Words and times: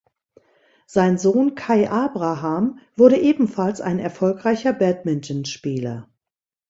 Sein 0.87 1.19
Sohn 1.19 1.53
Kai 1.53 1.87
Abraham 1.91 2.79
wurde 2.95 3.19
ebenfalls 3.19 3.81
ein 3.81 3.99
erfolgreicher 3.99 4.73
Badmintonspieler. 4.73 6.09